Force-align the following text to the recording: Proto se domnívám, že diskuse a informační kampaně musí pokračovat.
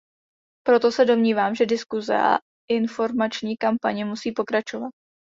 Proto 0.67 0.91
se 0.91 1.05
domnívám, 1.05 1.55
že 1.55 1.65
diskuse 1.65 2.17
a 2.21 2.37
informační 2.71 3.57
kampaně 3.57 4.05
musí 4.05 4.31
pokračovat. 4.31 4.89